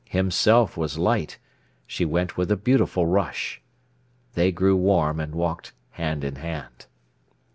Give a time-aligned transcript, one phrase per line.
[0.09, 1.37] Himself was light;
[1.85, 3.61] she went with a beautiful rush.
[4.33, 6.87] They grew warm, and walked hand in hand.